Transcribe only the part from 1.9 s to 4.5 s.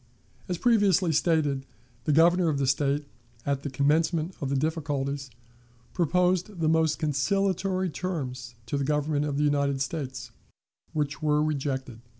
the Governor of the State, at the commencement of